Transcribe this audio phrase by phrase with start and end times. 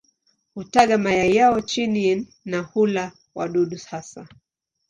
[0.53, 4.27] Hutaga mayai yao chini na hula wadudu hasa.